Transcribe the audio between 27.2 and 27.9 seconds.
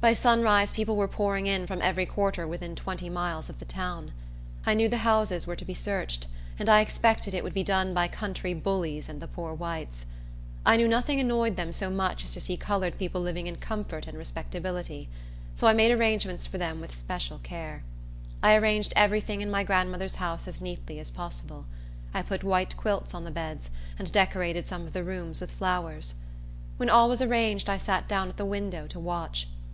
arranged, I